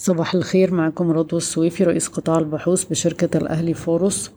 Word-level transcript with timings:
صباح 0.00 0.34
الخير 0.34 0.74
معكم 0.74 1.10
رضوى 1.10 1.38
السويفي 1.38 1.84
رئيس 1.84 2.08
قطاع 2.08 2.38
البحوث 2.38 2.84
بشركة 2.84 3.38
الأهلي 3.38 3.74
فاروس 3.74 4.32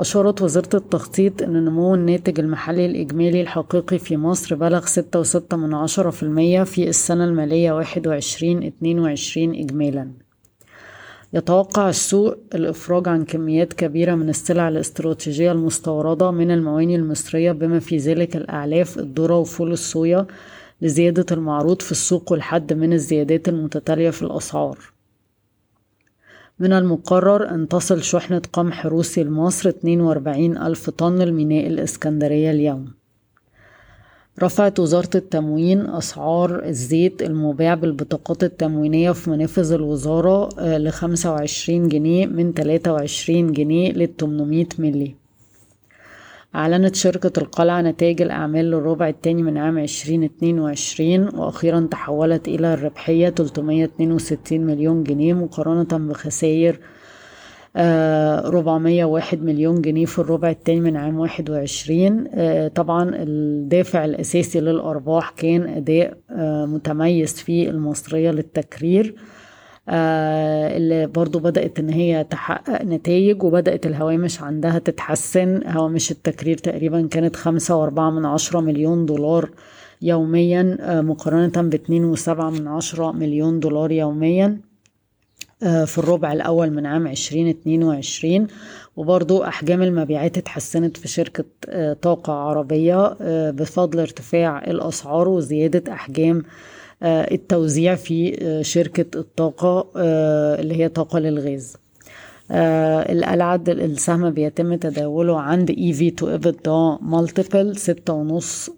أشارت 0.00 0.42
وزارة 0.42 0.76
التخطيط 0.76 1.42
أن 1.42 1.64
نمو 1.64 1.94
الناتج 1.94 2.40
المحلي 2.40 2.86
الإجمالي 2.86 3.40
الحقيقي 3.40 3.98
في 3.98 4.16
مصر 4.16 4.54
بلغ 4.54 4.86
ستة 4.86 5.20
وستة 5.20 5.56
من 5.56 5.74
عشرة 5.74 6.10
في 6.10 6.64
في 6.64 6.88
السنة 6.88 7.24
المالية 7.24 7.72
واحد 7.72 8.06
وعشرين 8.06 8.62
اتنين 8.62 8.98
وعشرين 8.98 9.54
إجمالا. 9.54 10.10
يتوقع 11.32 11.88
السوق 11.88 12.36
الإفراج 12.54 13.08
عن 13.08 13.24
كميات 13.24 13.72
كبيرة 13.72 14.14
من 14.14 14.28
السلع 14.28 14.68
الاستراتيجية 14.68 15.52
المستوردة 15.52 16.30
من 16.30 16.50
المواني 16.50 16.96
المصرية 16.96 17.52
بما 17.52 17.78
في 17.78 17.96
ذلك 17.96 18.36
الأعلاف 18.36 18.98
الذرة 18.98 19.38
وفول 19.38 19.72
الصويا 19.72 20.26
لزيادة 20.82 21.26
المعروض 21.32 21.82
في 21.82 21.92
السوق 21.92 22.32
والحد 22.32 22.72
من 22.72 22.92
الزيادات 22.92 23.48
المتتالية 23.48 24.10
في 24.10 24.22
الأسعار. 24.22 24.78
من 26.60 26.72
المقرر 26.72 27.50
أن 27.54 27.68
تصل 27.68 28.02
شحنة 28.02 28.42
قمح 28.52 28.86
روسي 28.86 29.22
لمصر 29.24 29.68
42 29.68 30.56
ألف 30.56 30.90
طن 30.90 31.18
لميناء 31.18 31.66
الإسكندرية 31.66 32.50
اليوم. 32.50 32.88
رفعت 34.42 34.80
وزارة 34.80 35.10
التموين 35.14 35.80
أسعار 35.80 36.64
الزيت 36.64 37.22
المباع 37.22 37.74
بالبطاقات 37.74 38.44
التموينية 38.44 39.10
في 39.10 39.30
منافذ 39.30 39.72
الوزارة 39.72 40.48
لخمسة 40.78 41.32
وعشرين 41.32 41.88
جنيه 41.88 42.26
من 42.26 42.54
تلاتة 42.54 42.92
وعشرين 42.92 43.52
جنيه 43.52 43.92
للتمنمية 43.92 44.68
ملي 44.78 45.14
أعلنت 46.54 46.94
شركة 46.94 47.40
القلعة 47.40 47.82
نتائج 47.82 48.22
الأعمال 48.22 48.64
للربع 48.64 49.08
الثاني 49.08 49.42
من 49.42 49.58
عام 49.58 49.78
عشرين 49.78 50.24
اتنين 50.24 50.58
وعشرين 50.58 51.28
وأخيرا 51.34 51.88
تحولت 51.90 52.48
إلى 52.48 52.74
الربحية 52.74 53.28
تلتمية 53.28 53.84
اتنين 53.84 54.12
وستين 54.12 54.66
مليون 54.66 55.04
جنيه 55.04 55.32
مقارنة 55.32 56.08
بخسائر 56.08 56.78
ربعمية 58.50 59.04
واحد 59.04 59.42
مليون 59.42 59.80
جنيه 59.80 60.04
في 60.06 60.18
الربع 60.18 60.50
الثاني 60.50 60.80
من 60.80 60.96
عام 60.96 61.18
واحد 61.20 61.50
وعشرين. 61.50 62.24
طبعا 62.74 63.10
الدافع 63.14 64.04
الأساسي 64.04 64.60
للأرباح 64.60 65.30
كان 65.30 65.62
أداء 65.62 66.18
متميز 66.66 67.32
في 67.34 67.70
المصرية 67.70 68.30
للتكرير. 68.30 69.14
اللي 69.90 71.06
برضو 71.06 71.38
بدأت 71.38 71.78
إن 71.78 71.88
هي 71.88 72.24
تحقق 72.30 72.82
نتائج 72.82 73.42
وبدأت 73.42 73.86
الهوامش 73.86 74.42
عندها 74.42 74.78
تتحسن. 74.78 75.60
هوامش 75.66 76.10
التكرير 76.10 76.58
تقريبا 76.58 77.08
كانت 77.10 77.36
خمسة 77.36 77.76
وأربعة 77.76 78.10
من 78.10 78.26
عشرة 78.26 78.60
مليون 78.60 79.06
دولار 79.06 79.50
يوميا 80.02 80.78
مقارنة 81.00 81.68
باتنين 81.68 82.04
وسبعة 82.04 82.50
من 82.50 82.68
عشرة 82.68 83.12
مليون 83.12 83.60
دولار 83.60 83.92
يوميا. 83.92 84.60
في 85.60 85.98
الربع 85.98 86.32
الأول 86.32 86.70
من 86.70 86.86
عام 86.86 87.08
عشرين 87.08 87.48
اتنين 87.48 87.82
وعشرين. 87.82 88.46
وبرضو 88.96 89.42
أحجام 89.44 89.82
المبيعات 89.82 90.38
اتحسنت 90.38 90.96
في 90.96 91.08
شركة 91.08 91.44
طاقة 92.02 92.32
عربية 92.32 93.16
بفضل 93.50 94.00
ارتفاع 94.00 94.64
الأسعار 94.64 95.28
وزيادة 95.28 95.92
أحجام 95.92 96.42
التوزيع 97.02 97.94
في 97.94 98.36
شركة 98.64 99.18
الطاقة 99.18 99.90
اللي 100.60 100.80
هي 100.80 100.88
طاقة 100.88 101.18
للغاز. 101.18 101.76
الألعد 102.50 103.68
السهم 103.68 104.30
بيتم 104.30 104.74
تداوله 104.74 105.40
عند 105.40 105.70
EV 105.70 106.22
to 106.22 106.26
EBITDA 106.26 107.02
multiple 107.12 107.76
ستة 107.76 108.12
ونص 108.12 108.70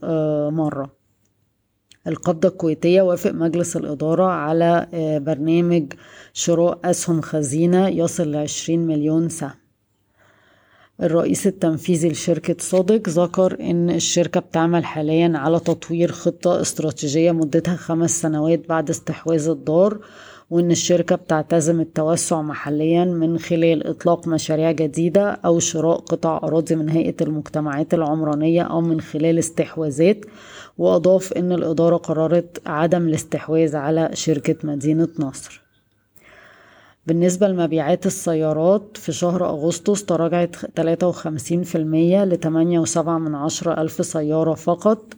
مرة. 0.52 1.01
القبضة 2.06 2.48
الكويتية 2.48 3.02
وافق 3.02 3.30
مجلس 3.30 3.76
الإدارة 3.76 4.24
على 4.24 4.86
برنامج 5.26 5.92
شراء 6.32 6.80
أسهم 6.84 7.20
خزينة 7.20 7.88
يصل 7.88 8.32
لعشرين 8.32 8.86
مليون 8.86 9.28
سهم. 9.28 9.61
الرئيس 11.00 11.46
التنفيذي 11.46 12.08
لشركة 12.08 12.56
صادق 12.58 13.08
ذكر 13.08 13.60
إن 13.60 13.90
الشركة 13.90 14.40
بتعمل 14.40 14.84
حاليا 14.84 15.32
على 15.34 15.60
تطوير 15.60 16.12
خطة 16.12 16.60
استراتيجية 16.60 17.32
مدتها 17.32 17.76
خمس 17.76 18.20
سنوات 18.22 18.68
بعد 18.68 18.90
استحواذ 18.90 19.48
الدار 19.48 19.98
وإن 20.50 20.70
الشركة 20.70 21.16
بتعتزم 21.16 21.80
التوسع 21.80 22.42
محليا 22.42 23.04
من 23.04 23.38
خلال 23.38 23.86
إطلاق 23.86 24.28
مشاريع 24.28 24.70
جديدة 24.70 25.30
أو 25.30 25.58
شراء 25.58 25.98
قطع 25.98 26.36
أراضي 26.36 26.74
من 26.76 26.88
هيئة 26.88 27.16
المجتمعات 27.20 27.94
العمرانية 27.94 28.62
أو 28.62 28.80
من 28.80 29.00
خلال 29.00 29.38
استحواذات 29.38 30.24
وأضاف 30.78 31.32
إن 31.32 31.52
الإدارة 31.52 31.96
قررت 31.96 32.62
عدم 32.66 33.08
الاستحواذ 33.08 33.76
على 33.76 34.10
شركة 34.12 34.56
مدينة 34.64 35.08
نصر 35.18 35.61
بالنسبة 37.06 37.48
لمبيعات 37.48 38.06
السيارات 38.06 38.96
في 38.96 39.12
شهر 39.12 39.48
أغسطس 39.48 40.04
تراجعت 40.04 40.56
تلاتة 40.56 41.06
وخمسين 41.08 41.62
في 41.62 41.74
المية 41.78 42.24
لتمانية 42.24 42.78
وسبعة 42.78 43.18
من 43.18 43.34
عشرة 43.34 43.80
ألف 43.82 44.06
سيارة 44.06 44.54
فقط 44.54 45.14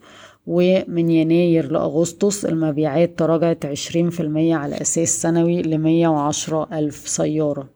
ومن 0.47 1.11
يناير 1.11 1.72
لأغسطس 1.72 2.45
المبيعات 2.45 3.19
تراجعت 3.19 3.67
عشرين 3.67 4.11
في 4.11 4.21
المية 4.21 4.56
على 4.56 4.81
أساس 4.81 5.22
سنوي 5.22 5.62
لمية 5.62 6.09
وعشرة 6.09 6.69
ألف 6.78 7.09
سيارة. 7.09 7.69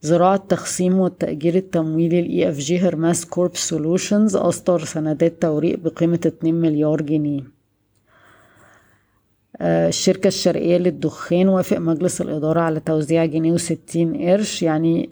ذراع 0.00 0.34
التخصيم 0.34 0.98
والتأجير 0.98 1.54
التمويلي 1.54 2.20
ال 2.20 2.54
EFG 2.54 2.72
Hermes 2.72 3.24
Corp 3.24 3.56
Solutions 3.56 4.36
أصدر 4.36 4.84
سندات 4.84 5.42
توريق 5.42 5.78
بقيمة 5.78 6.20
اتنين 6.26 6.54
مليار 6.54 7.02
جنيه. 7.02 7.61
الشركة 9.60 10.28
الشرقية 10.28 10.76
للدخان 10.78 11.48
وافق 11.48 11.78
مجلس 11.78 12.20
الإدارة 12.20 12.60
على 12.60 12.80
توزيع 12.80 13.24
جنيه 13.24 13.52
وستين 13.52 14.16
قرش 14.28 14.62
يعني 14.62 15.08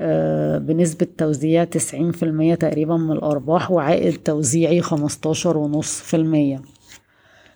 بنسبة 0.59 1.07
توزيع 1.19 1.65
تسعين 1.65 2.13
في 2.13 2.23
المية 2.23 2.55
تقريبا 2.55 2.97
من 2.97 3.13
الأرباح 3.13 3.71
وعائد 3.71 4.17
توزيعي 4.17 4.81
خمستاشر 4.81 5.59
ونص 5.59 6.01
في 6.01 6.17
المية. 6.17 6.63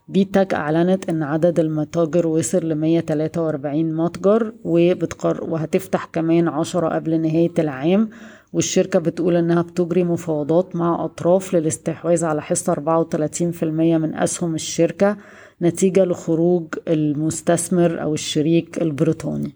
بيتك 0.08 0.54
أعلنت 0.54 1.08
إن 1.08 1.22
عدد 1.22 1.60
المتاجر 1.60 2.26
وصل 2.26 2.68
لمية 2.68 3.00
تلاتة 3.00 3.42
وأربعين 3.42 3.94
متجر 3.94 4.52
وبتقر 4.64 5.44
وهتفتح 5.44 6.04
كمان 6.04 6.48
عشرة 6.48 6.88
قبل 6.88 7.20
نهاية 7.20 7.52
العام 7.58 8.08
والشركة 8.54 8.98
بتقول 8.98 9.36
إنها 9.36 9.62
بتجري 9.62 10.04
مفاوضات 10.04 10.76
مع 10.76 11.04
أطراف 11.04 11.54
للاستحواذ 11.54 12.24
على 12.24 12.42
حصة 12.42 12.72
أربعة 12.72 12.98
وتلاتين 12.98 13.50
في 13.50 13.62
المية 13.62 13.96
من 13.98 14.14
أسهم 14.14 14.54
الشركة 14.54 15.16
نتيجة 15.62 16.04
لخروج 16.04 16.74
المستثمر 16.88 18.02
أو 18.02 18.14
الشريك 18.14 18.82
البريطاني. 18.82 19.54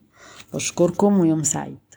أشكركم 0.55 1.21
ويوم 1.21 1.43
سعيد. 1.43 1.88